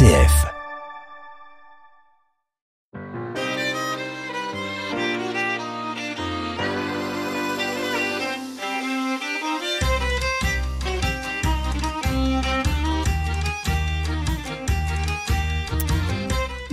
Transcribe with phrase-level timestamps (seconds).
[0.00, 0.49] RCF.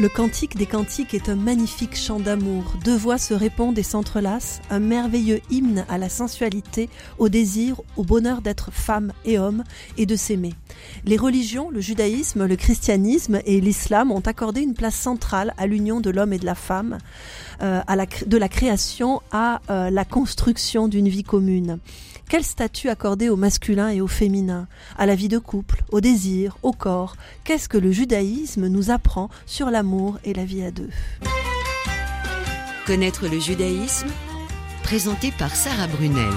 [0.07, 2.63] Le cantique des cantiques est un magnifique chant d'amour.
[2.85, 6.87] Deux voix se répondent et s'entrelacent, un merveilleux hymne à la sensualité,
[7.17, 9.65] au désir, au bonheur d'être femme et homme
[9.97, 10.53] et de s'aimer.
[11.03, 15.99] Les religions, le judaïsme, le christianisme et l'islam ont accordé une place centrale à l'union
[15.99, 16.99] de l'homme et de la femme,
[17.62, 21.79] euh, à la, de la création à euh, la construction d'une vie commune.
[22.30, 26.58] Quel statut accorder au masculin et au féminin, à la vie de couple, au désir,
[26.62, 27.16] au corps?
[27.45, 30.90] Qu'est-ce que le judaïsme nous apprend sur l'amour et la vie à deux?
[32.85, 34.09] Connaître le judaïsme
[34.84, 36.34] Présenté par Sarah Brunel.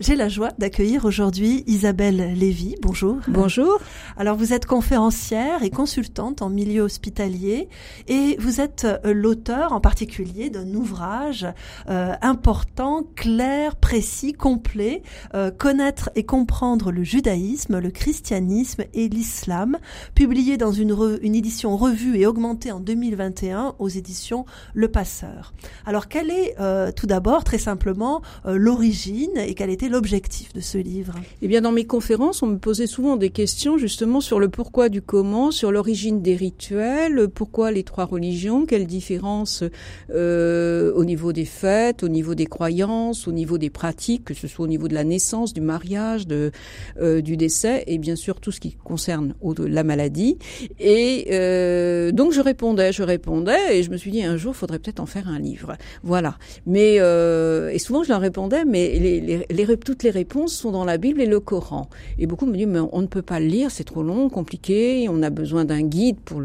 [0.00, 2.74] J'ai la joie d'accueillir aujourd'hui Isabelle Lévy.
[2.82, 3.18] Bonjour.
[3.28, 3.78] Bonjour.
[4.16, 7.68] Alors vous êtes conférencière et consultante en milieu hospitalier
[8.08, 11.46] et vous êtes euh, l'auteur en particulier d'un ouvrage
[11.88, 15.02] euh, important, clair, précis, complet,
[15.34, 19.78] euh, connaître et comprendre le judaïsme, le christianisme et l'islam,
[20.16, 25.54] publié dans une, une édition revue et augmentée en 2021 aux éditions Le Passeur.
[25.86, 26.56] Alors quelle est
[26.96, 31.14] tout d'abord très simplement l'origine et quelle était l'objectif de ce livre?
[31.42, 34.88] Eh bien, dans mes conférences, on me posait souvent des questions justement sur le pourquoi
[34.88, 39.64] du comment, sur l'origine des rituels, pourquoi les trois religions, quelle différence
[40.10, 44.48] euh, au niveau des fêtes, au niveau des croyances, au niveau des pratiques, que ce
[44.48, 48.52] soit au niveau de la naissance, du mariage, euh, du décès, et bien sûr tout
[48.52, 50.38] ce qui concerne la maladie.
[50.78, 54.58] Et euh, donc je répondais, je répondais, et je me suis dit un jour, il
[54.58, 55.76] faudrait peut-être en faire un livre.
[56.02, 56.36] Voilà.
[56.66, 60.84] Mais et souvent je leur répondais, mais les, les, les toutes les réponses sont dans
[60.84, 61.88] la Bible et le Coran.
[62.18, 65.08] Et beaucoup me disent, mais on ne peut pas le lire, c'est trop long, compliqué,
[65.08, 66.40] on a besoin d'un guide pour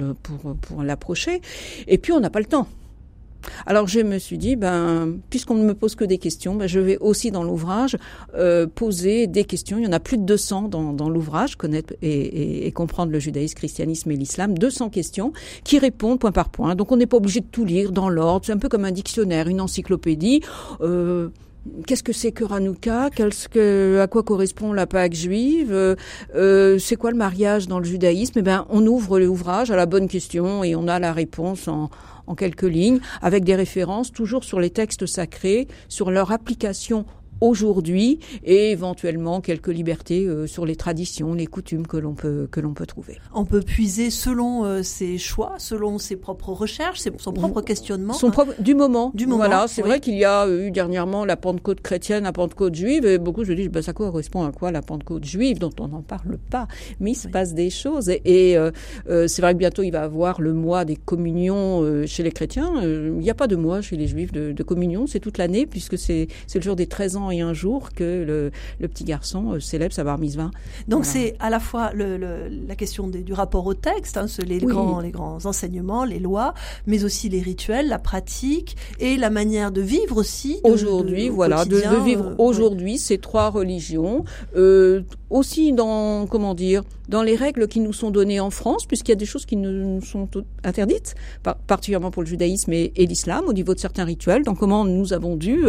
[0.83, 1.41] l'approcher.
[1.87, 2.67] Et puis on n'a pas le temps.
[3.65, 6.79] Alors je me suis dit, ben, puisqu'on ne me pose que des questions, ben, je
[6.79, 7.97] vais aussi dans l'ouvrage
[8.35, 9.77] euh, poser des questions.
[9.77, 13.55] Il y en a plus de 200 dans, l'ouvrage, connaître et, et, comprendre le judaïsme,
[13.55, 14.57] christianisme et l'islam.
[14.57, 16.75] 200 questions qui répondent point par point.
[16.75, 18.45] Donc on n'est pas obligé de tout lire dans l'ordre.
[18.45, 20.41] C'est un peu comme un dictionnaire, une encyclopédie.
[20.81, 21.29] Euh,
[21.85, 23.09] Qu'est-ce que c'est que Hanouka?
[24.01, 25.71] À quoi correspond la Pâque juive?
[25.71, 25.95] Euh,
[26.35, 28.39] euh, C'est quoi le mariage dans le judaïsme?
[28.39, 31.89] Eh bien, on ouvre l'ouvrage à la bonne question et on a la réponse en,
[32.27, 37.05] en quelques lignes, avec des références toujours sur les textes sacrés, sur leur application
[37.41, 42.59] aujourd'hui et éventuellement quelques libertés euh, sur les traditions, les coutumes que l'on peut que
[42.59, 43.17] l'on peut trouver.
[43.33, 48.13] On peut puiser selon euh, ses choix, selon ses propres recherches, son propre questionnement.
[48.13, 49.11] Son propre du moment.
[49.13, 49.37] Du moment.
[49.37, 53.17] Voilà, c'est vrai qu'il y a eu dernièrement la Pentecôte chrétienne, la Pentecôte juive et
[53.17, 56.37] beaucoup je dis ben, ça correspond à quoi la Pentecôte juive dont on n'en parle
[56.37, 56.67] pas,
[56.99, 58.71] mais il se passe des choses et, euh,
[59.27, 62.81] c'est vrai que bientôt il va avoir le mois des communions chez les chrétiens.
[62.81, 65.65] il n'y a pas de mois chez les juifs de, de communion, c'est toute l'année
[65.65, 69.03] puisque c'est c'est le jour des 13 ans et un jour que le, le petit
[69.03, 70.51] garçon euh, célèbre sa bar mitzvah.
[70.87, 72.17] Donc c'est à la fois le,
[72.67, 76.53] la question du rapport au texte, hein, les, grands, les grands enseignements, les lois,
[76.87, 80.59] mais aussi les rituels, la pratique et la manière de vivre aussi.
[80.63, 84.23] Aujourd'hui, voilà, de, de, vivre euh, aujourd'hui ces trois religions,
[84.55, 89.11] euh, aussi dans comment dire, dans les règles qui nous sont données en France, puisqu'il
[89.11, 90.27] y a des choses qui nous sont
[90.63, 91.15] interdites,
[91.67, 94.43] particulièrement pour le judaïsme et, l'islam, au niveau de certains rituels.
[94.43, 95.65] Donc comment nous avons dû,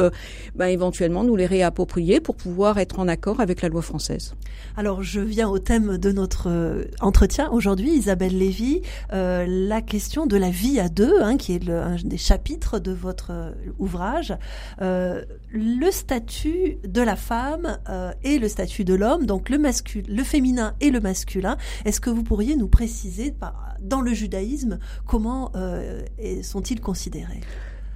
[0.55, 4.35] ben, éventuellement, nous les réapproprier pour pouvoir être en accord avec la loi française.
[4.77, 8.83] Alors je viens au thème de notre euh, entretien aujourd'hui, Isabelle Lévy,
[9.13, 12.79] euh, la question de la vie à deux, hein, qui est le, un des chapitres
[12.79, 14.35] de votre euh, ouvrage.
[14.81, 15.23] Euh,
[15.53, 17.79] le statut de la femme
[18.23, 21.57] et le statut de l'homme, donc le féminin et le masculin.
[21.85, 23.35] Est-ce que vous pourriez nous préciser,
[23.81, 26.03] dans le judaïsme, comment euh,
[26.43, 27.41] sont-ils considérés?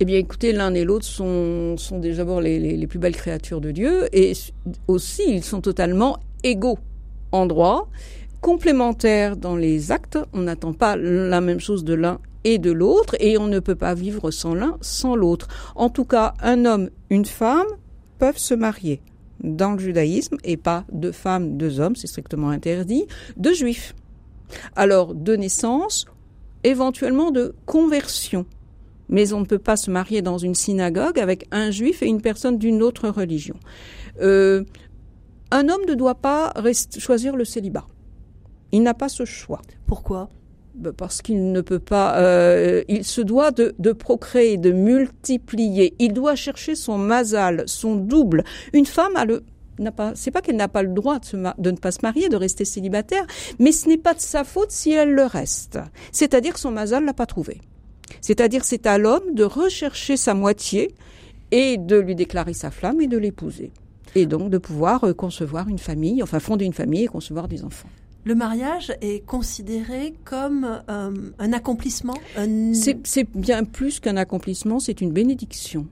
[0.00, 4.08] Eh bien, écoutez, l'un et l'autre sont, sont les, les, plus belles créatures de Dieu,
[4.12, 4.32] et
[4.88, 6.78] aussi ils sont totalement égaux
[7.30, 7.88] en droit,
[8.40, 10.18] complémentaires dans les actes.
[10.32, 13.76] On n'attend pas la même chose de l'un et de l'autre, et on ne peut
[13.76, 15.46] pas vivre sans l'un sans l'autre.
[15.76, 17.66] En tout cas, un homme, une femme
[18.18, 19.00] peuvent se marier
[19.44, 23.06] dans le judaïsme, et pas deux femmes, deux hommes, c'est strictement interdit,
[23.36, 23.94] de juifs.
[24.74, 26.06] Alors, de naissance,
[26.64, 28.46] éventuellement de conversion.
[29.08, 32.22] Mais on ne peut pas se marier dans une synagogue avec un juif et une
[32.22, 33.56] personne d'une autre religion.
[34.20, 34.64] Euh,
[35.50, 36.52] un homme ne doit pas
[36.98, 37.86] choisir le célibat.
[38.72, 39.60] Il n'a pas ce choix.
[39.86, 40.30] Pourquoi?
[40.96, 45.94] Parce qu'il ne peut pas, euh, il se doit de, de, procréer, de multiplier.
[45.98, 48.44] Il doit chercher son mazal, son double.
[48.72, 49.44] Une femme a le
[49.78, 52.28] n'a pas, c'est pas qu'elle n'a pas le droit de, de, ne pas se marier,
[52.28, 53.26] de rester célibataire,
[53.58, 55.80] mais ce n'est pas de sa faute si elle le reste.
[56.12, 57.60] C'est-à-dire que son mazal l'a pas trouvé.
[58.20, 60.94] C'est-à-dire c'est à l'homme de rechercher sa moitié
[61.50, 63.72] et de lui déclarer sa flamme et de l'épouser.
[64.14, 67.64] Et donc de pouvoir euh, concevoir une famille, enfin fonder une famille et concevoir des
[67.64, 67.88] enfants.
[68.26, 72.14] Le mariage est considéré comme euh, un accomplissement
[72.72, 75.86] C'est bien plus qu'un accomplissement, c'est une bénédiction.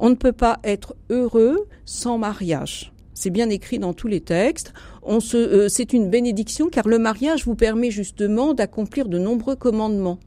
[0.00, 2.92] On ne peut pas être heureux sans mariage.
[3.14, 4.72] C'est bien écrit dans tous les textes.
[5.08, 10.18] Euh, c'est une bénédiction car le mariage vous permet justement d'accomplir de nombreux commandements.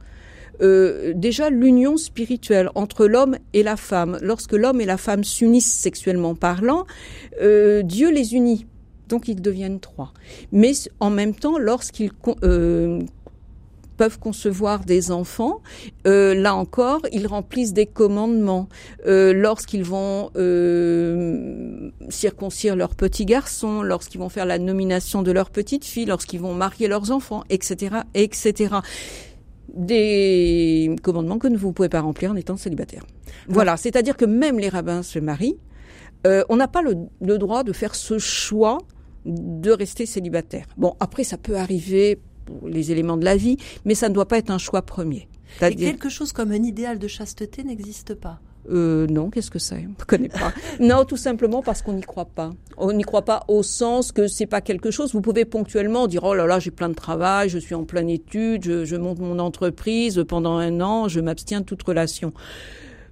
[0.61, 4.17] Euh, déjà l'union spirituelle entre l'homme et la femme.
[4.21, 6.85] Lorsque l'homme et la femme s'unissent sexuellement parlant,
[7.41, 8.65] Dieu les unit.
[9.09, 10.13] Donc ils deviennent trois.
[10.51, 12.11] Mais en même temps, lorsqu'ils
[12.43, 13.01] euh,
[13.97, 15.61] peuvent concevoir des enfants,
[16.07, 18.69] euh, là encore, ils remplissent des commandements.
[19.05, 20.29] Euh, lorsqu'ils vont
[22.09, 26.53] circoncire leurs petits garçons, lorsqu'ils vont faire la nomination de leurs petites filles, lorsqu'ils vont
[26.53, 28.75] marier leurs enfants, etc., etc
[29.75, 33.03] des commandements que vous ne pouvez pas remplir en étant célibataire.
[33.47, 35.57] Voilà, c'est-à-dire que même les rabbins se marient,
[36.25, 38.77] on n'a pas le, droit de faire ce choix
[39.25, 40.65] de rester célibataire.
[40.77, 44.27] Bon, après, ça peut arriver pour les éléments de la vie, mais ça ne doit
[44.27, 45.27] pas être un choix premier.
[45.61, 48.39] Et quelque chose comme un idéal de chasteté n'existe pas?
[48.69, 49.87] Euh, non, qu'est-ce que c'est?
[49.99, 50.53] Je connais pas.
[50.79, 52.51] non, tout simplement parce qu'on n'y croit pas.
[52.77, 55.13] On n'y croit pas au sens que c'est pas quelque chose.
[55.13, 58.09] Vous pouvez ponctuellement dire oh là là, j'ai plein de travail, je suis en pleine
[58.09, 62.33] étude, je, je monte mon entreprise pendant un an, je m'abstiens de toute relation.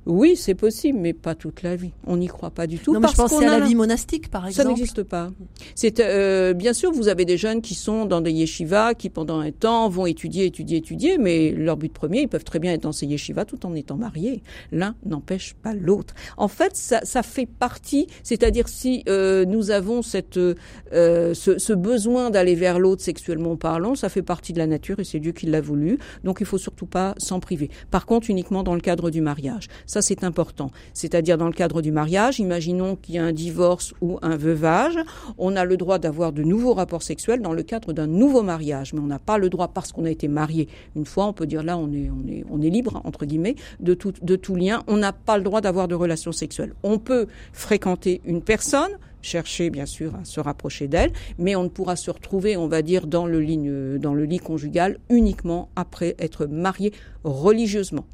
[0.05, 1.91] Oui, c'est possible, mais pas toute la vie.
[2.07, 2.93] On n'y croit pas du tout.
[2.93, 4.67] Non, mais je pensais à la vie monastique, par exemple.
[4.67, 5.29] Ça n'existe pas.
[5.75, 9.39] C'est euh, bien sûr, vous avez des jeunes qui sont dans des yeshivas, qui pendant
[9.39, 12.81] un temps vont étudier, étudier, étudier, mais leur but premier, ils peuvent très bien être
[12.81, 14.41] dans ces yeshivas tout en étant mariés.
[14.71, 16.15] L'un n'empêche pas l'autre.
[16.37, 18.07] En fait, ça, ça fait partie.
[18.23, 20.55] C'est-à-dire si euh, nous avons cette euh,
[21.33, 25.03] ce, ce besoin d'aller vers l'autre sexuellement parlant, ça fait partie de la nature et
[25.03, 25.99] c'est Dieu qui l'a voulu.
[26.23, 27.69] Donc il faut surtout pas s'en priver.
[27.91, 29.67] Par contre, uniquement dans le cadre du mariage.
[29.91, 30.71] Ça, c'est important.
[30.93, 34.97] C'est-à-dire dans le cadre du mariage, imaginons qu'il y a un divorce ou un veuvage,
[35.37, 38.93] on a le droit d'avoir de nouveaux rapports sexuels dans le cadre d'un nouveau mariage,
[38.93, 41.45] mais on n'a pas le droit parce qu'on a été marié une fois, on peut
[41.45, 45.37] dire là on est libre entre guillemets de tout de tout lien, on n'a pas
[45.37, 46.73] le droit d'avoir de relations sexuelles.
[46.83, 48.91] On peut fréquenter une personne
[49.21, 52.81] chercher bien sûr à se rapprocher d'elle, mais on ne pourra se retrouver, on va
[52.81, 56.93] dire, dans le, ligne, dans le lit conjugal uniquement après être marié
[57.25, 58.05] religieusement.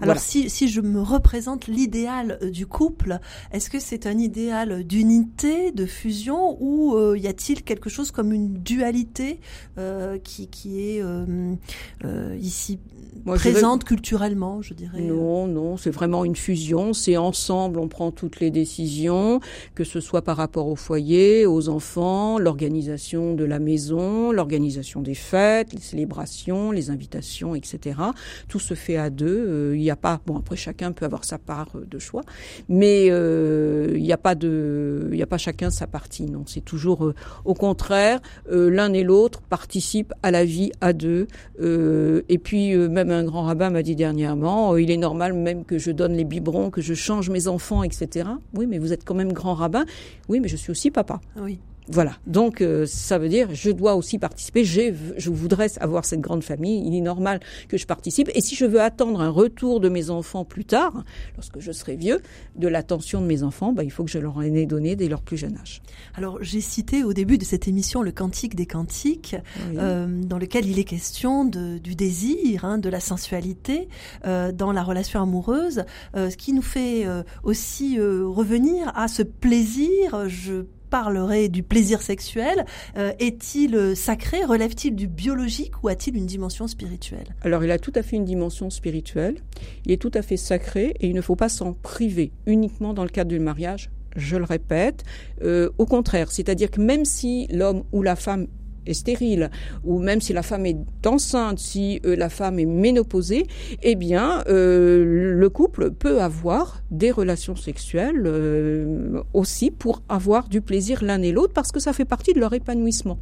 [0.00, 3.18] Alors si, si je me représente l'idéal euh, du couple,
[3.52, 8.32] est-ce que c'est un idéal d'unité, de fusion, ou euh, y a-t-il quelque chose comme
[8.32, 9.40] une dualité
[9.78, 12.78] euh, qui, qui est euh, ici
[13.24, 16.92] Moi, présente je culturellement, je dirais Non, non, c'est vraiment une fusion.
[16.92, 19.40] C'est ensemble, on prend toutes les décisions,
[19.74, 25.14] que ce soit par rapport au foyer, aux enfants, l'organisation de la maison, l'organisation des
[25.14, 28.00] fêtes, les célébrations, les invitations, etc.
[28.48, 31.38] Tout se fait à deux il n'y a pas, bon après chacun peut avoir sa
[31.38, 32.22] part euh, de choix,
[32.68, 36.24] mais euh, il n'y a pas de, il n'y a pas chacun sa partie.
[36.26, 41.26] Non, c'est toujours euh, au contraire, l'un et l'autre participent à la vie à deux.
[41.60, 45.90] et puis même un grand rabbin m'a dit dernièrement, il est normal même que je
[45.90, 48.28] donne les biberons, que je change mes enfants, etc.
[48.54, 49.84] Oui, mais vous êtes quand même grand rabbin.
[50.28, 51.20] Oui, mais je suis aussi papa.
[51.36, 51.58] Oui.
[51.88, 52.12] Voilà.
[52.26, 54.64] Donc euh, ça veut dire je dois aussi participer.
[54.64, 56.82] Je voudrais avoir cette grande famille.
[56.86, 58.30] Il est normal que je participe.
[58.34, 61.04] Et si je veux attendre un retour de mes enfants plus tard,
[61.36, 62.20] lorsque je serai vieux,
[62.56, 65.08] de l'attention de mes enfants, bah, il faut que je leur en ai donné dès
[65.08, 65.82] leur plus jeune âge.
[66.14, 69.36] Alors j'ai cité au début de cette émission le Cantique des Cantiques,
[69.76, 73.88] euh, dans lequel il est question de, du désir, hein, de la sensualité
[74.24, 77.06] euh, dans la relation amoureuse, ce qui nous fait
[77.42, 80.28] aussi revenir à ce plaisir.
[80.28, 82.64] Je parlerait du plaisir sexuel.
[82.96, 84.44] Euh, est-il sacré?
[84.44, 87.34] Relève-t-il du biologique ou a-t-il une dimension spirituelle?
[87.42, 89.38] Alors il a tout à fait une dimension spirituelle.
[89.84, 93.02] Il est tout à fait sacré et il ne faut pas s'en priver uniquement dans
[93.02, 93.90] le cadre du mariage.
[94.14, 95.02] Je le répète.
[95.42, 98.46] Euh, au contraire, c'est-à-dire que même si l'homme ou la femme
[98.86, 99.50] est stérile,
[99.84, 103.46] ou même si la femme est enceinte, si euh, la femme est ménopausée,
[103.82, 110.60] eh bien, euh, le couple peut avoir des relations sexuelles euh, aussi pour avoir du
[110.60, 113.18] plaisir l'un et l'autre, parce que ça fait partie de leur épanouissement.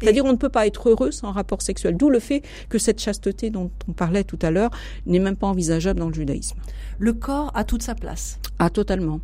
[0.00, 1.96] C'est-à-dire on ne peut pas être heureux sans rapport sexuel.
[1.96, 4.70] D'où le fait que cette chasteté dont on parlait tout à l'heure
[5.06, 6.58] n'est même pas envisageable dans le judaïsme.
[6.98, 8.38] Le corps a toute sa place.
[8.58, 9.20] Ah, totalement.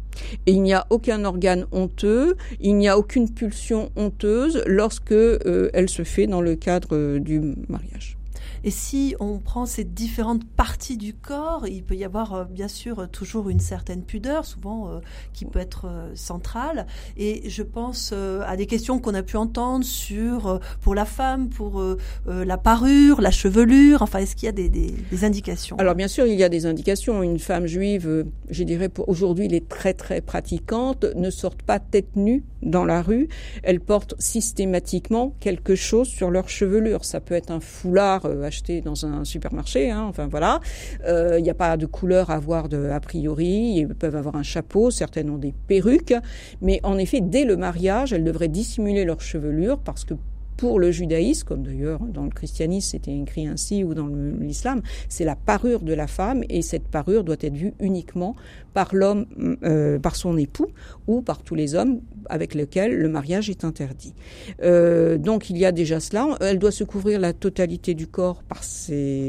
[0.46, 5.70] Et il n'y a aucun organe honteux, il n'y a aucune pulsion honteuse lorsque euh,
[5.72, 8.16] elle se fait dans le cadre euh, du mariage.
[8.64, 13.09] Et si on prend ces différentes parties du corps, il peut y avoir bien sûr
[13.11, 15.00] toujours une certaine pudeur, souvent
[15.33, 16.87] qui peut être centrale.
[17.16, 21.83] Et je pense à des questions qu'on a pu entendre sur pour la femme, pour
[22.26, 24.02] la parure, la chevelure.
[24.02, 25.76] Enfin, est-ce qu'il y a des, indications?
[25.76, 27.23] Alors bien sûr, il y a des indications.
[27.23, 32.44] Une femme juive, je dirais, aujourd'hui, est très très pratiquante, ne sortent pas tête nue
[32.62, 33.28] dans la rue.
[33.62, 37.04] Elles portent systématiquement quelque chose sur leur chevelure.
[37.04, 40.61] Ça peut être un foulard euh, acheté dans un supermarché, hein, enfin voilà.
[41.06, 43.75] Euh, il n'y a pas de couleur à voir de, a priori.
[43.78, 46.14] Ils peuvent avoir un chapeau, certaines ont des perruques.
[46.62, 50.14] Mais en effet, dès le mariage, elles devraient dissimuler leur chevelure parce que
[50.56, 55.25] pour le judaïsme, comme d'ailleurs dans le christianisme c'était écrit ainsi ou dans l'islam, c'est
[55.25, 58.34] la parure de la femme et cette parure doit être vue uniquement
[58.73, 59.26] par l'homme,
[59.62, 60.68] euh, par son époux
[61.06, 64.14] ou par tous les hommes avec lesquels le mariage est interdit.
[64.62, 66.37] Euh, donc il y a déjà cela.
[66.40, 68.62] Elle doit se couvrir la totalité du corps par,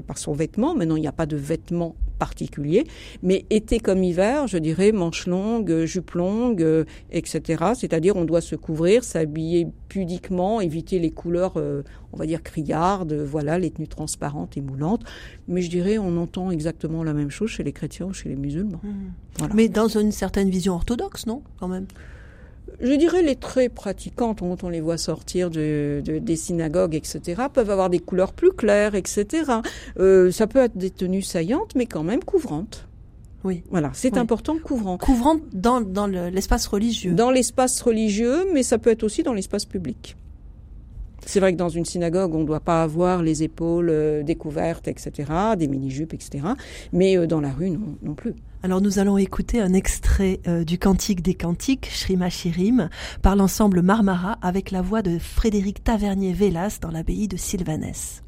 [0.08, 0.76] par son vêtement.
[0.76, 2.86] Maintenant il n'y a pas de vêtements particulier,
[3.22, 7.64] mais été comme hiver, je dirais manches longues, jupes longues, euh, etc.
[7.76, 13.14] C'est-à-dire on doit se couvrir, s'habiller pudiquement, éviter les couleurs, euh, on va dire criardes,
[13.14, 15.04] voilà, les tenues transparentes et moulantes.
[15.48, 18.36] Mais je dirais on entend exactement la même chose chez les chrétiens ou chez les
[18.36, 18.82] musulmans.
[18.84, 19.48] Mmh.
[19.54, 21.88] Mais dans une certaine vision orthodoxe, non, quand même?
[22.82, 27.70] Je dirais les très pratiquantes, quand on les voit sortir de, des synagogues, etc., peuvent
[27.70, 29.52] avoir des couleurs plus claires, etc.
[30.00, 32.88] Euh, ça peut être des tenues saillantes, mais quand même couvrantes.
[33.44, 33.62] Oui.
[33.70, 34.98] Voilà, c'est important, couvrant.
[34.98, 37.14] Couvrant dans, dans l'espace religieux.
[37.14, 40.16] Dans l'espace religieux, mais ça peut être aussi dans l'espace public.
[41.26, 44.88] C'est vrai que dans une synagogue, on ne doit pas avoir les épaules euh, découvertes,
[44.88, 46.46] etc., des mini-jupes, etc.
[46.94, 48.36] Mais euh, dans la rue, non, non plus.
[48.66, 52.90] Alors nous allons écouter un extrait euh, du Cantique des Cantiques, Shrima Shirim,
[53.22, 58.24] par l'ensemble Marmara avec la voix de Frédéric Tavernier-Vélas dans l'abbaye de Sylvanès.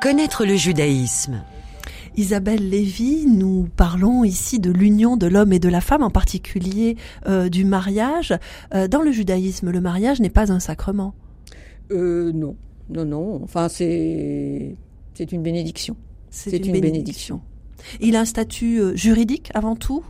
[0.00, 1.44] Connaître le judaïsme.
[2.16, 6.96] Isabelle Lévy, nous parlons ici de l'union de l'homme et de la femme, en particulier
[7.28, 8.34] euh, du mariage.
[8.74, 11.14] Euh, dans le judaïsme, le mariage n'est pas un sacrement.
[11.90, 12.56] Euh, non,
[12.88, 13.42] non, non.
[13.42, 14.74] Enfin, c'est
[15.12, 15.96] c'est une bénédiction.
[16.30, 17.42] C'est une, bénédiction.
[18.00, 20.02] Il a un statut juridique avant tout?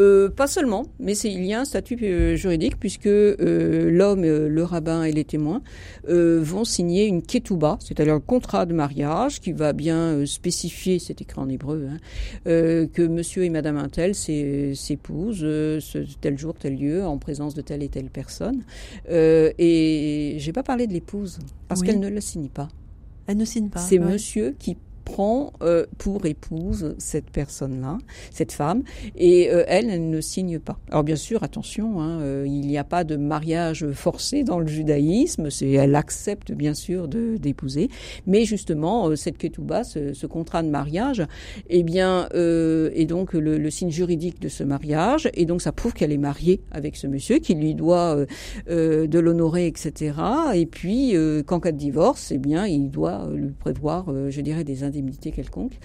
[0.00, 4.62] Euh, pas seulement, mais il y a un statut euh, juridique puisque euh, l'homme, le
[4.64, 5.62] rabbin et les témoins
[6.08, 11.38] vont signer une ketouba, c'est-à-dire un contrat de mariage qui va bien spécifier, c'est écrit
[11.38, 11.98] en hébreu, hein,
[12.44, 15.46] que monsieur et madame Intel s'épousent
[16.20, 18.62] tel jour, tel lieu, en présence de telle et telle personne.
[19.08, 21.38] et j'ai pas parlé de l'épouse
[21.68, 22.68] parce qu'elle ne le signe pas.
[23.26, 23.80] Elle ne signe pas.
[23.80, 24.76] C'est monsieur qui
[25.10, 27.98] prend euh, pour épouse cette personne-là,
[28.32, 28.82] cette femme,
[29.16, 30.78] et euh, elle, ne signe pas.
[30.90, 34.66] Alors bien sûr, attention, hein, euh, il n'y a pas de mariage forcé dans le
[34.66, 37.88] judaïsme, c'est elle accepte bien sûr de d'épouser,
[38.26, 41.24] mais justement cette ketouba, ce, ce, contrat de mariage,
[41.68, 45.92] eh bien, est donc le, le, signe juridique de ce mariage, et donc ça prouve
[45.92, 48.16] qu'elle est mariée avec ce monsieur qui lui doit
[48.68, 50.12] de l'honorer, etc.
[50.54, 51.14] Et puis,
[51.46, 54.84] qu'en cas de divorce, eh bien, il doit lui prévoir, je dirais, des
[55.30, 55.78] quelconque.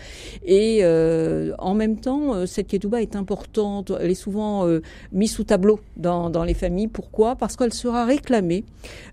[0.44, 3.92] Et euh, en même temps, euh, cette ketouba est importante.
[4.00, 4.82] Elle est souvent euh,
[5.12, 6.88] mise sous tableau dans, dans, les familles.
[6.88, 7.36] Pourquoi?
[7.36, 8.64] Parce qu'elle sera réclamée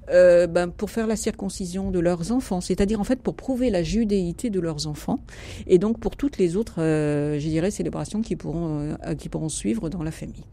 [0.08, 4.50] ben, pour faire la circoncision de leurs enfants, c'est-à-dire en fait pour prouver la judéité
[4.50, 5.20] de leurs enfants,
[5.66, 10.02] et donc pour toutes les autres, je dirais, célébrations qui pourront, qui pourront suivre dans
[10.02, 10.44] la famille.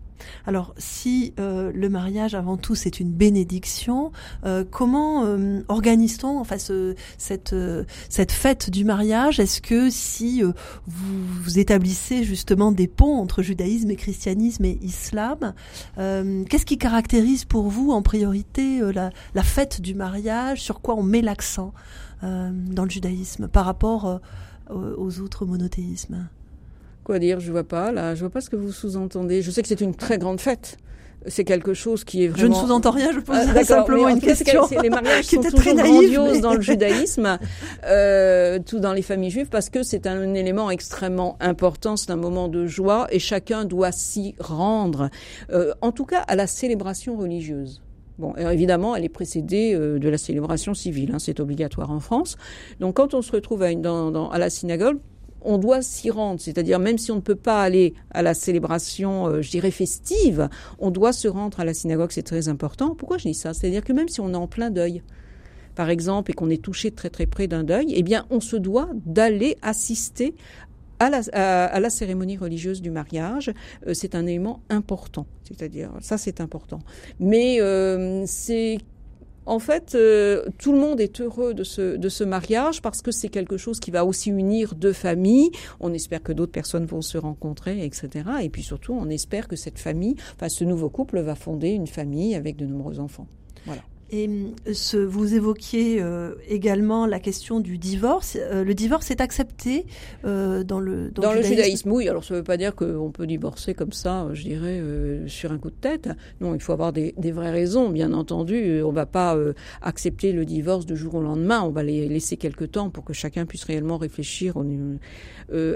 [0.46, 4.12] Alors, si euh, le mariage, avant tout, c'est une bénédiction,
[4.46, 7.56] euh, comment euh, organise-t-on enfin, cette,
[8.10, 9.40] cette fête du mariage?
[9.40, 10.42] Est-ce que si
[10.88, 15.54] vous, établissez justement des ponts entre judaïsme et christianisme et islam,
[15.98, 20.62] qu'est-ce qui caractérise pour vous en priorité la, la, fête du mariage?
[20.62, 21.74] Sur quoi on met l'accent
[22.22, 24.20] dans le judaïsme par rapport
[24.70, 26.30] aux autres monothéismes?
[27.10, 28.14] Quoi dire Je vois pas là.
[28.14, 29.42] Je vois pas ce que vous sous-entendez.
[29.42, 30.78] Je sais que c'est une très grande fête
[31.26, 32.54] c'est quelque chose qui est vraiment.
[32.56, 34.62] Je ne sous-entends rien, je pose ah, simplement une question.
[34.82, 37.40] les mariages qui sont toujours très grandioses dans le judaïsme,
[37.86, 42.16] euh, tout dans les familles juives, parce que c'est un élément extrêmement important, c'est un
[42.16, 45.10] moment de joie, et chacun doit s'y rendre,
[45.52, 47.82] euh, en tout cas à la célébration religieuse.
[48.18, 52.38] Bon, évidemment, elle est précédée euh, de la célébration civile, hein, c'est obligatoire en France.
[52.80, 55.00] Donc, quand on se retrouve à, une, dans, dans, à la synagogue,
[55.42, 59.28] on doit s'y rendre, c'est-à-dire même si on ne peut pas aller à la célébration,
[59.28, 62.96] euh, je dirais festive, on doit se rendre à la synagogue, c'est très important.
[62.96, 63.54] Pourquoi je dis ça?
[63.54, 65.02] C'est-à-dire que même si on est en plein deuil,
[65.76, 68.56] par exemple, et qu'on est touché très très près d'un deuil, eh bien, on se
[68.58, 70.36] doit d'aller assister
[71.00, 71.10] à
[71.80, 73.52] la, cérémonie religieuse du mariage.
[73.88, 76.80] Euh, c'est un élément important, c'est-à-dire ça c'est important.
[77.20, 78.80] Mais euh, c'est
[79.50, 83.12] en fait, euh, tout le monde est heureux de ce, de ce mariage parce que
[83.12, 85.50] c'est quelque chose qui va aussi unir deux familles.
[85.80, 88.30] On espère que d'autres personnes vont se rencontrer, etc.
[88.44, 91.88] Et puis surtout, on espère que cette famille, enfin ce nouveau couple va fonder une
[91.88, 93.28] famille avec de nombreux enfants.
[93.66, 93.82] Voilà.
[94.12, 98.38] Et euh, ce, vous évoquiez euh, également la question du divorce.
[98.40, 99.86] Euh, le divorce est accepté
[100.24, 101.92] dans le dans, le, judaïsme.
[101.92, 104.82] Oui, alors ça ne veut pas dire qu'on peut divorcer comme ça, je dirais,
[105.28, 106.10] sur un coup de tête.
[106.42, 108.82] Non, il faut avoir des, des vraies raisons, bien entendu.
[108.84, 109.38] On ne va pas
[109.82, 111.62] accepter le divorce de jour au lendemain.
[111.62, 114.66] On va les laisser quelque temps pour que chacun puisse réellement réfléchir au,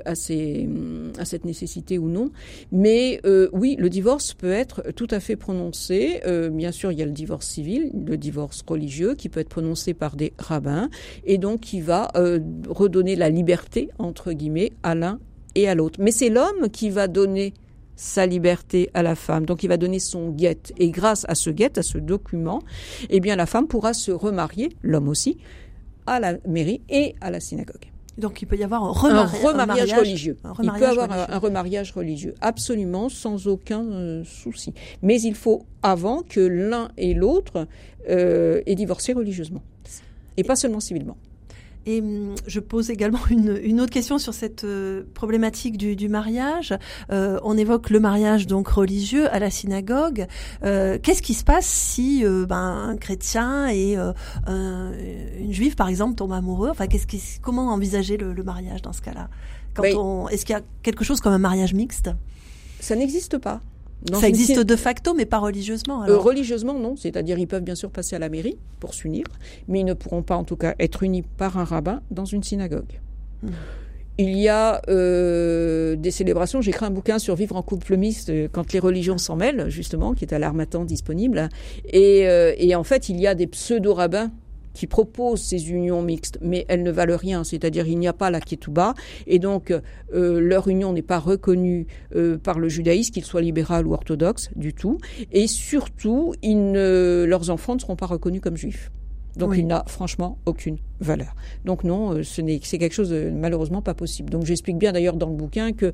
[0.06, 2.32] à, cette nécessité ou non.
[2.72, 3.22] Mais
[3.54, 6.22] oui, le divorce peut être tout à fait prononcé.
[6.52, 9.94] bien sûr, il y a le divorce civil, le divorce religieux qui peut être prononcé
[9.94, 10.90] par des rabbins
[11.26, 12.40] et donc qui va euh,
[12.70, 15.20] redonner la liberté, entre guillemets, à l'un
[15.56, 16.00] et à l'autre.
[16.02, 17.54] Mais c'est l'homme qui va donner
[17.96, 19.46] sa liberté à la femme.
[19.46, 20.74] Donc il va donner son guet.
[20.78, 22.62] Et grâce à ce guet, à ce document,
[23.10, 25.38] eh bien la femme pourra se remarier, l'homme aussi,
[26.08, 27.93] à la mairie et à la synagogue.
[28.18, 30.38] Donc il peut y avoir un, remariage religieux.
[30.62, 34.74] il peut y avoir un, remariage religieux, absolument, sans aucun euh, souci.
[35.02, 37.68] Mais il faut avant que l'un et l'autre
[38.10, 39.64] euh, aient divorcé religieusement,
[40.38, 41.18] et pas seulement civilement.
[41.86, 46.08] Et hum, je pose également une, une autre question sur cette euh, problématique du, du
[46.08, 46.74] mariage.
[47.12, 50.28] Euh, on évoque le mariage donc religieux à la synagogue.
[50.64, 54.14] Euh, Qu'est-ce qui se passe si euh, ben, un chrétien et euh,
[55.40, 56.70] une juive, par exemple, tombent amoureux?
[56.70, 59.30] Enfin, qu'est-ce qui, comment envisager le, le mariage dans ce cas-là?
[59.74, 62.12] Quand on, est-ce qu'il y a quelque chose comme un mariage mixte?
[62.80, 63.60] Ça n'existe pas
[64.12, 66.04] ça existe de facto, mais pas religieusement.
[66.04, 66.96] Euh, religieusement, non.
[66.96, 69.26] C'est-à-dire, ils peuvent bien sûr passer à la mairie pour s'unir,
[69.68, 72.44] mais ils ne pourront pas, en tout cas, être unis par un rabbin dans une
[72.44, 73.00] synagogue.
[73.42, 73.52] Hmm.
[74.20, 76.62] Il y a euh, des célébrations.
[76.62, 79.70] J'ai écrit un bouquin sur vivre en couple mixte euh, quand les religions s'en mêlent,
[79.70, 81.50] justement, qui est à l'Armatan disponible.
[81.92, 84.32] Et, euh, et en fait, il y a des pseudo-rabbins
[84.74, 88.30] qui proposent ces unions mixtes, mais elles ne valent rien, c'est-à-dire il n'y a pas
[88.30, 88.94] la ketouba,
[89.28, 93.88] et donc euh, leur union n'est pas reconnue euh, par le judaïsme, qu'il soit libéral
[93.88, 94.98] ou orthodoxe, du tout,
[95.32, 98.92] et surtout, leurs enfants ne seront pas reconnus comme juifs.
[99.36, 101.36] Donc il n'a franchement aucune valeur.
[101.66, 104.30] Donc non, euh, ce n'est c'est quelque chose de malheureusement pas possible.
[104.30, 105.92] Donc j'explique bien d'ailleurs dans le bouquin que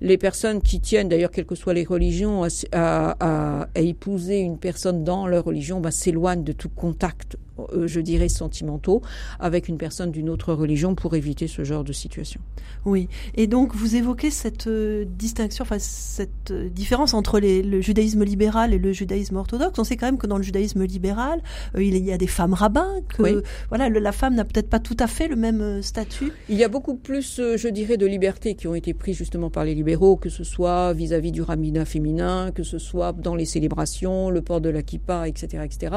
[0.00, 5.26] les personnes qui tiennent d'ailleurs quelles que soient les religions à, épouser une personne dans
[5.26, 7.36] leur religion bah, s'éloignent de tout contact
[7.74, 9.02] euh, je dirais, sentimentaux
[9.38, 12.40] avec une personne d'une autre religion pour éviter ce genre de situation.
[12.86, 18.24] Oui, et donc vous évoquez cette euh, distinction, enfin cette euh, différence entre le judaïsme
[18.24, 19.78] libéral et le judaïsme orthodoxe.
[19.78, 21.42] On sait quand même que dans le judaïsme libéral,
[21.76, 25.06] il y a des femmes rabbins, que voilà, la femme n'a peut-être pas tout à
[25.06, 26.32] fait le même statut.
[26.48, 29.64] Il y a beaucoup plus, je dirais, de libertés qui ont été prises justement par
[29.64, 33.46] les libéraux, que ce soit vis-à-vis -vis du rabbinat féminin, que ce soit dans les
[33.46, 35.96] célébrations, le port de la kippa, etc., etc.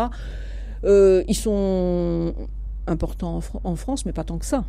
[0.86, 2.34] Euh, ils sont
[2.88, 4.64] importants en, France, mais pas tant que ça.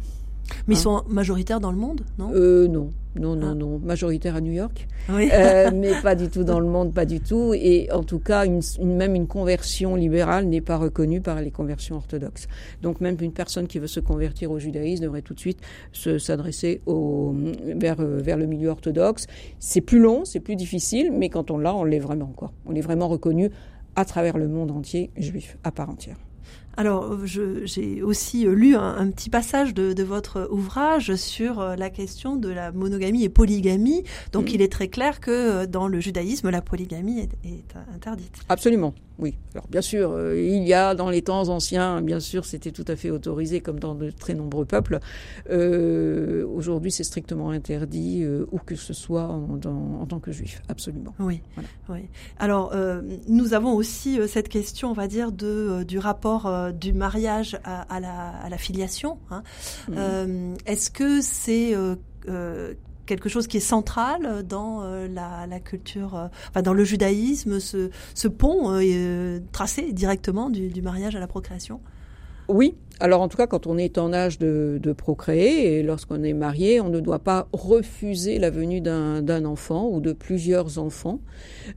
[0.66, 2.30] Mais ils hein sont majoritaires dans le monde, non?
[2.34, 3.54] Euh, Non, non, non, ah.
[3.54, 3.78] non.
[3.78, 5.30] Majoritaire à New York, oui.
[5.32, 7.54] euh, mais pas du tout dans le monde, pas du tout.
[7.54, 11.96] Et en tout cas, une, même une conversion libérale n'est pas reconnue par les conversions
[11.96, 12.48] orthodoxes.
[12.82, 15.60] Donc même une personne qui veut se convertir au judaïsme devrait tout de suite
[15.92, 19.26] s'adresser vers, euh, vers le milieu orthodoxe.
[19.58, 22.52] C'est plus long, c'est plus difficile, mais quand on l'a, on l'est vraiment quoi.
[22.66, 23.50] On est vraiment reconnu
[23.96, 26.16] à travers le monde entier juif à part entière.
[26.76, 32.48] Alors, j'ai aussi lu un, petit passage de, votre ouvrage sur euh, la question de
[32.48, 34.04] la monogamie et polygamie.
[34.32, 34.54] Donc, mm.
[34.54, 38.40] il est très clair que euh, dans le judaïsme, la polygamie est, est interdite.
[38.48, 38.94] Absolument.
[39.18, 42.70] Oui, alors bien sûr, euh, il y a dans les temps anciens, bien sûr, c'était
[42.70, 44.98] tout à fait autorisé comme dans de très nombreux peuples.
[45.48, 50.62] Euh, Aujourd'hui, c'est strictement interdit, euh, où que ce soit en, en, tant que juif,
[50.68, 51.14] absolument.
[51.18, 51.40] Oui,
[51.88, 52.08] oui.
[52.38, 56.92] Alors, euh, nous avons aussi euh, cette question, on va dire, de, du rapport du
[56.92, 59.18] mariage à, à, la, à la, filiation.
[59.30, 59.42] Hein.
[59.88, 60.54] Mm.
[60.66, 61.74] Est-ce que c'est
[63.06, 68.80] quelque chose qui est central dans la, culture, enfin dans le judaïsme, ce, ce pont
[69.52, 71.80] tracé directement du, du mariage à la procréation?
[72.48, 76.32] Oui, alors en tout cas quand on est en âge de, procréer et lorsqu'on est
[76.32, 81.20] marié, on ne doit pas refuser la venue d'un enfant ou de plusieurs enfants.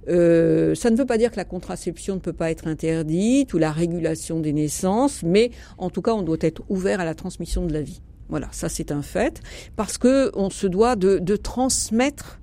[0.08, 3.58] Euh, ça ne veut pas dire que la contraception ne peut pas être interdite ou
[3.58, 7.66] la régulation des naissances, mais en tout cas on doit être ouvert à la transmission
[7.66, 8.02] de la vie.
[8.30, 9.42] Voilà, ça c'est un fait,
[9.76, 12.40] parce que on se doit de, transmettre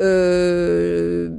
[0.00, 1.30] euh,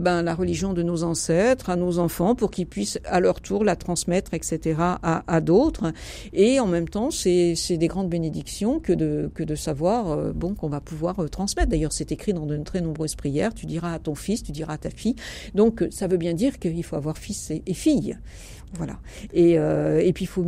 [0.00, 3.64] ben, la religion de nos ancêtres à nos enfants pour qu'ils puissent à leur tour
[3.64, 5.92] la transmettre, etc., à, d'autres.
[6.32, 10.54] Et en même temps, c'est des grandes bénédictions que de, que de savoir euh, bon,
[10.54, 11.68] qu'on va pouvoir euh, transmettre.
[11.68, 13.54] D'ailleurs, c'est écrit dans de très nombreuses prières.
[13.54, 15.16] Tu diras à ton fils, tu diras à ta fille.
[15.54, 18.16] Donc, ça veut bien dire qu'il faut avoir fils et, et fille.
[18.74, 18.98] Voilà.
[19.32, 20.44] Et, euh, et puis il faut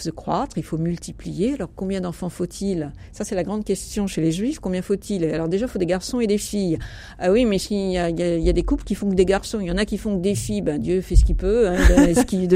[0.00, 1.54] se croître, il faut multiplier.
[1.54, 2.90] Alors combien d'enfants faut-il?
[3.12, 4.60] Ça c'est la grande question chez les juifs.
[4.60, 5.24] Combien faut-il?
[5.26, 6.78] Alors déjà il faut des garçons et des filles.
[7.18, 9.66] Ah oui, mais s'il y y, a, des couples qui font que des garçons, il
[9.66, 10.62] y en a qui font que des filles.
[10.62, 11.68] Ben Dieu fait ce qu'il peut.
[11.68, 12.48] Hein, il, donne ce qu'il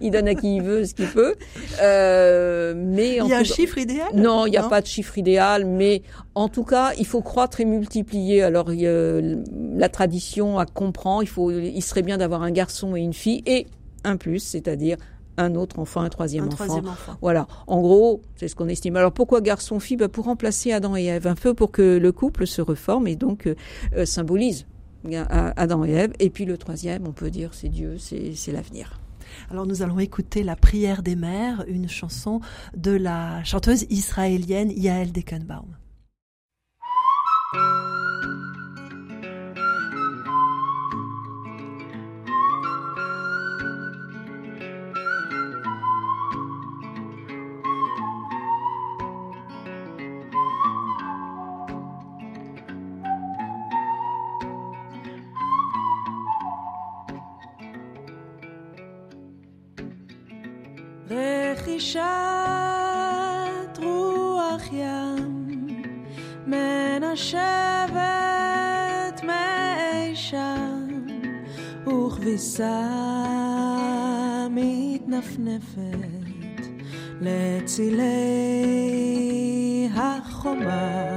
[0.00, 1.36] il donne à qui il veut ce qu'il peut.
[1.80, 4.08] Euh, mais il y a un chiffre idéal?
[4.14, 5.66] Non, il n'y a pas de chiffre idéal.
[5.66, 6.02] Mais
[6.34, 8.42] en tout cas, il faut croître et multiplier.
[8.42, 9.44] Alors il
[9.76, 11.22] la tradition à comprend.
[11.22, 13.66] Il faut, il serait bien d'avoir un garçon et une fille et
[14.06, 14.96] un plus, c'est-à-dire
[15.36, 16.80] un autre enfant, un troisième, enfant.
[17.20, 17.46] Voilà.
[17.66, 18.96] En gros, c'est ce qu'on estime.
[18.96, 22.46] Alors pourquoi garçon-fille ben, Pour remplacer Adam et Ève, un peu pour que le couple
[22.46, 23.54] se reforme et donc euh,
[23.96, 24.66] euh, symbolise
[25.28, 26.12] Adam et Ève.
[26.18, 29.00] Et puis le troisième, on peut dire, c'est Dieu, c'est l'avenir.
[29.50, 32.40] Alors nous allons écouter La prière des mères, une chanson
[32.76, 35.66] de la chanteuse israélienne Yael Deckenbaum.
[61.10, 62.02] רכישת
[63.82, 65.46] רוח ים
[66.46, 68.00] מנשבת
[69.22, 70.88] מאי שם
[71.86, 72.82] וכביסה
[74.50, 75.80] מתנפנפת
[77.20, 78.08] לצילי
[79.94, 81.15] החומה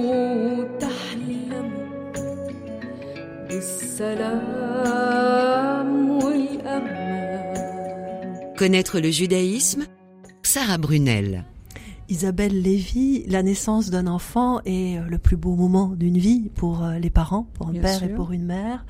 [0.79, 2.47] تحلموا
[3.49, 4.89] بالسلام
[6.09, 7.53] والأمان
[8.55, 9.85] Connaître le judaïsme
[10.43, 11.43] Sarah Brunel
[12.08, 16.82] Isabelle Lévy, la naissance d'un enfant est euh, le plus beau moment d'une vie pour
[16.82, 18.86] euh, les parents, pour un père et pour une mère.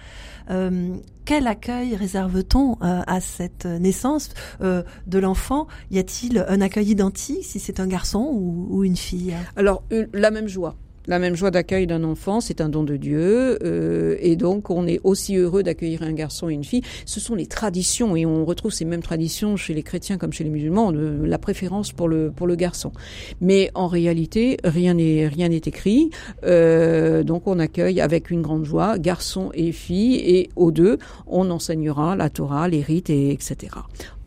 [0.50, 5.66] Euh, quel accueil réserve-t-on euh, à cette naissance euh, de l'enfant?
[5.90, 9.34] Y a-t-il un accueil identique si c'est un garçon ou, ou une fille?
[9.56, 10.76] Alors, la même joie
[11.08, 14.86] la même joie d'accueil d'un enfant, c'est un don de Dieu, euh, et donc on
[14.86, 16.82] est aussi heureux d'accueillir un garçon et une fille.
[17.06, 20.44] Ce sont les traditions, et on retrouve ces mêmes traditions chez les chrétiens comme chez
[20.44, 22.92] les musulmans, la préférence pour le pour le garçon.
[23.40, 26.10] Mais en réalité, rien n'est rien n'est écrit,
[26.44, 31.50] euh, donc on accueille avec une grande joie garçon et fille, et aux deux, on
[31.50, 33.70] enseignera la Torah, les rites, et etc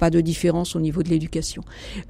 [0.02, 1.62] pas de différence au niveau de l'éducation.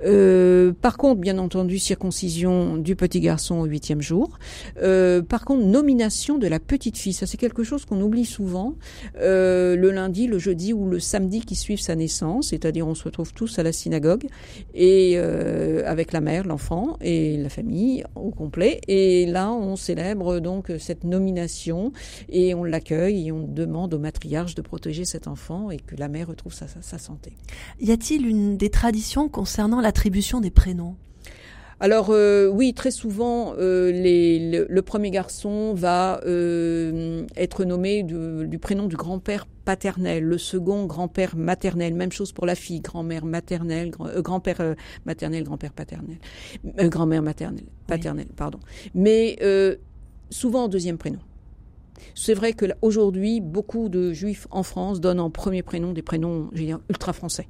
[0.06, 4.40] Euh, par contre, bien entendu, circoncision du petit garçon au huitième jour.
[4.82, 8.76] Euh, par contre, nomination de la petite fille, ça c'est quelque chose qu'on oublie souvent.
[9.20, 13.04] Euh, le lundi, le jeudi ou le samedi qui suivent sa naissance, c'est-à-dire on se
[13.04, 14.26] retrouve tous à la synagogue
[14.74, 18.80] et euh, avec la mère, l'enfant et la famille au complet.
[18.88, 21.92] Et là, on célèbre donc cette nomination
[22.30, 26.08] et on l'accueille et on demande au matriarche de protéger cet enfant et que la
[26.08, 27.34] mère retrouve sa, sa santé.
[27.82, 30.98] Y a-t-il une des traditions concernant l'attribution des prénoms?
[31.80, 38.86] Alors euh, oui, très souvent, euh, le, premier garçon va euh, être nommé du prénom
[38.86, 44.76] du grand-père paternel, le second grand-père maternel, même chose pour la fille, grand-mère maternelle, grand-père
[45.08, 46.20] maternel, grand-père paternel,
[46.64, 48.60] grand-mère maternelle, paternelle, pardon.
[48.94, 49.40] Mais
[50.30, 51.18] souvent en deuxième prénom.
[52.16, 56.50] C'est vrai que aujourd'hui, beaucoup de juifs en France donnent en premier prénom des prénoms,
[56.54, 57.48] je ultra français.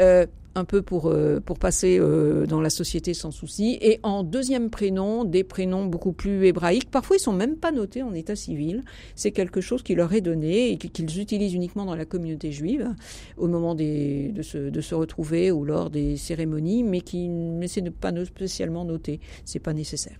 [0.00, 3.78] Euh, un peu pour, euh, pour passer euh, dans la société sans souci.
[3.80, 6.90] Et en deuxième prénom, des prénoms beaucoup plus hébraïques.
[6.90, 8.82] Parfois, ils sont même pas notés en état civil.
[9.14, 12.88] C'est quelque chose qui leur est donné et qu'ils utilisent uniquement dans la communauté juive
[13.36, 17.30] au moment de, se, retrouver ou lors des cérémonies, mais qui
[17.66, 19.20] c'est pas spécialement noté.
[19.44, 20.16] C'est pas nécessaire.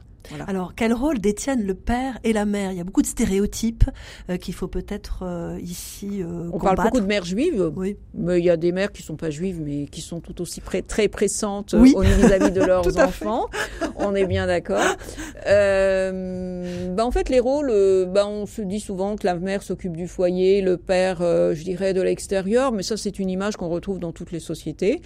[0.47, 2.73] Alors, quel rôle détiennent le père et la mère?
[2.73, 3.85] Il y a beaucoup de stéréotypes
[4.31, 7.97] euh, qu'il faut peut-être euh, ici euh, On parle beaucoup de mères juives, oui.
[8.15, 10.61] mais il y a des mères qui sont pas juives, mais qui sont tout aussi
[10.61, 11.95] très pressantes oui.
[12.19, 13.47] vis-à-vis de leurs enfants.
[13.97, 14.97] On est bien d'accord.
[15.45, 17.73] bah, en fait, les rôles,
[18.13, 21.95] bah, on se dit souvent que la mère s'occupe du foyer, le père, je dirais,
[21.95, 25.01] de l'extérieur, mais ça, c'est une image qu'on retrouve dans toutes les sociétés.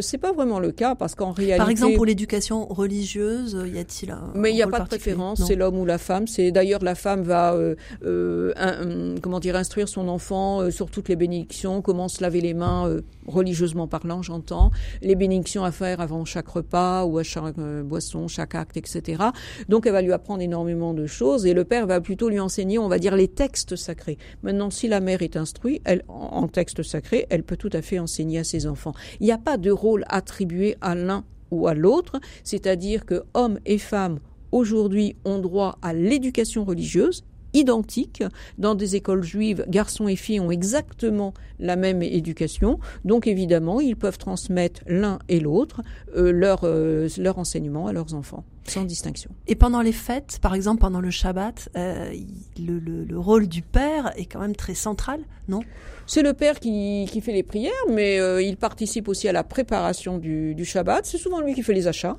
[0.00, 1.58] c'est pas vraiment le cas parce qu'en réalité...
[1.58, 5.44] Par exemple, pour l'éducation religieuse, y a-t-il un mais il n'y a pas de préférence,
[5.46, 6.26] c'est l'homme ou la femme.
[6.26, 11.08] C'est d'ailleurs la femme va euh, euh, comment dire instruire son enfant euh, sur toutes
[11.08, 14.70] les bénédictions, comment se laver les mains religieusement parlant, j'entends,
[15.02, 19.22] les bénédictions à faire avant chaque repas ou à chaque boisson, chaque acte, etc.
[19.68, 22.78] Donc elle va lui apprendre énormément de choses et le père va plutôt lui enseigner,
[22.78, 24.18] on va dire, les textes sacrés.
[24.42, 27.98] Maintenant, si la mère est instruite, elle en texte sacré, elle peut tout à fait
[27.98, 28.94] enseigner à ses enfants.
[29.20, 33.58] Il n'y a pas de rôle attribué à l'un ou à l'autre, c'est-à-dire que hommes
[33.64, 34.18] et femmes
[34.52, 38.22] aujourd'hui ont droit à l'éducation religieuse identique.
[38.58, 42.78] Dans des écoles juives, garçons et filles ont exactement la même éducation.
[43.04, 45.82] Donc évidemment, ils peuvent transmettre l'un et l'autre
[46.16, 46.32] euh,
[46.64, 49.30] euh, leur enseignement à leurs enfants sans distinction.
[49.46, 52.12] Et pendant les fêtes, par exemple pendant le Shabbat, euh,
[52.58, 55.60] le, le, le, rôle du père est quand même très central, non?
[56.06, 59.42] C'est le père qui, qui, fait les prières, mais euh, il participe aussi à la
[59.42, 61.06] préparation du, du Shabbat.
[61.06, 62.18] C'est souvent lui qui fait les achats.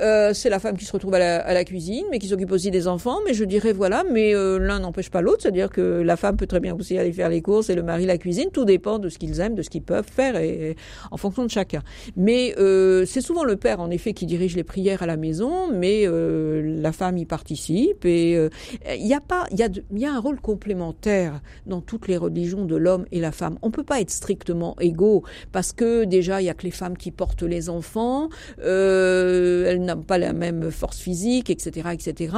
[0.00, 2.52] Euh, c'est la femme qui se retrouve à la, à la cuisine, mais qui s'occupe
[2.52, 3.20] aussi des enfants.
[3.24, 6.46] Mais je dirais voilà, mais euh, l'un n'empêche pas l'autre, c'est-à-dire que la femme peut
[6.46, 8.50] très bien aussi aller faire les courses et le mari la cuisine.
[8.52, 10.76] Tout dépend de ce qu'ils aiment, de ce qu'ils peuvent faire, et, et,
[11.10, 11.82] en fonction de chacun.
[12.16, 15.72] Mais euh, c'est souvent le père, en effet, qui dirige les prières à la maison
[15.72, 18.48] mais euh, la femme y participe et euh,
[18.96, 23.06] il y a pas il y un rôle complémentaire dans toutes les religions de l'homme
[23.12, 23.58] et la femme.
[23.62, 26.96] On peut pas être strictement égaux parce que déjà il y a que les femmes
[26.96, 28.28] qui portent les enfants,
[28.60, 32.36] euh, elles n'ont pas la même force physique, etc., etc.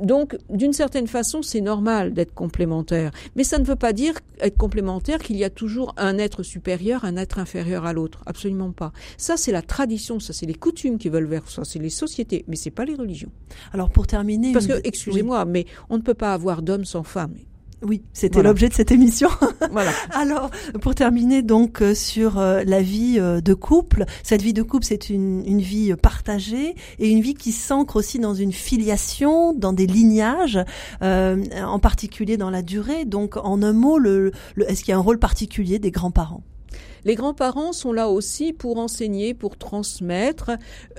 [0.00, 4.56] Donc d'une certaine façon c'est normal d'être complémentaire, mais ça ne veut pas dire être
[4.56, 8.22] complémentaire qu'il y a toujours un être supérieur, un être inférieur à l'autre.
[8.26, 8.92] Absolument pas.
[9.16, 12.44] Ça c'est la tradition, ça c'est les coutumes qui veulent vers ça, c'est les sociétés,
[12.48, 13.32] mais c'est pas les religions.
[13.72, 15.50] Alors pour terminer, parce que excusez-moi, oui.
[15.50, 17.34] mais on ne peut pas avoir d'homme sans femme.
[17.82, 18.50] Oui, c'était voilà.
[18.50, 19.28] l'objet de cette émission.
[19.72, 19.90] voilà.
[20.12, 24.62] Alors, pour terminer donc euh, sur euh, la vie euh, de couple, cette vie de
[24.62, 29.54] couple, c'est une, une, vie partagée et une vie qui s'ancre aussi dans une filiation,
[29.54, 30.58] dans des lignages,
[31.00, 33.04] en particulier dans la durée.
[33.04, 36.44] Donc, en un mot, le, le, est-ce qu'il y a un rôle particulier des grands-parents?
[37.04, 40.50] Les grands-parents sont là aussi pour enseigner, pour transmettre,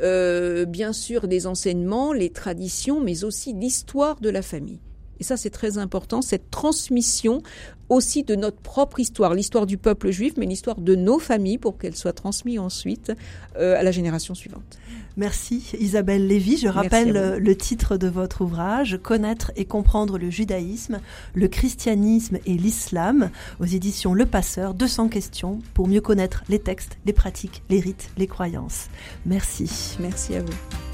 [0.02, 4.80] euh, bien sûr, des enseignements, les traditions, mais aussi l'histoire de la famille.
[5.20, 7.42] Et ça, c'est très important, cette transmission
[7.90, 11.78] aussi de notre propre histoire, l'histoire du peuple juif, mais l'histoire de nos familles pour
[11.78, 13.12] qu'elle soit transmise ensuite
[13.58, 14.78] euh, à la génération suivante.
[15.18, 16.58] Merci Isabelle Lévy.
[16.58, 21.00] Je rappelle le titre de votre ouvrage, Connaître et comprendre le judaïsme,
[21.34, 26.98] le christianisme et l'islam, aux éditions Le Passeur, 200 questions pour mieux connaître les textes,
[27.06, 28.88] les pratiques, les rites, les croyances.
[29.26, 29.98] Merci.
[30.00, 30.89] Merci à vous.